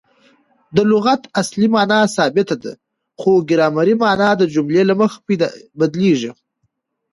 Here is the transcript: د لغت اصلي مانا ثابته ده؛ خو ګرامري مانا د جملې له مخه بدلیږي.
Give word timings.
د 0.75 0.77
لغت 0.91 1.21
اصلي 1.41 1.67
مانا 1.73 1.99
ثابته 2.15 2.55
ده؛ 2.63 2.71
خو 3.19 3.31
ګرامري 3.49 3.95
مانا 4.03 4.29
د 4.37 4.43
جملې 4.53 4.83
له 4.89 4.93
مخه 5.01 5.17
بدلیږي. 5.79 6.31